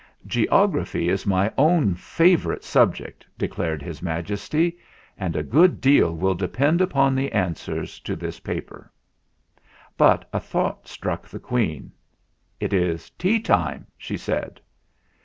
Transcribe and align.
"Geography 0.25 1.09
is 1.09 1.27
my 1.27 1.53
own 1.59 1.93
favourite 1.93 2.63
subject," 2.63 3.23
declared 3.37 3.83
His 3.83 4.01
Majesty; 4.01 4.79
"and 5.15 5.35
a 5.35 5.43
good 5.43 5.79
deal 5.79 6.15
will 6.15 6.33
de 6.33 6.47
pend 6.47 6.81
upon 6.81 7.13
the 7.13 7.31
answers 7.31 7.99
to 7.99 8.15
this 8.15 8.39
paper. 8.39 8.91
But 9.99 10.27
a 10.33 10.39
thought 10.39 10.87
struck 10.87 11.27
the 11.27 11.39
Queen. 11.39 11.91
"It 12.59 12.73
is 12.73 13.11
tea 13.11 13.39
time," 13.39 13.85
she 13.95 14.17
said. 14.17 14.59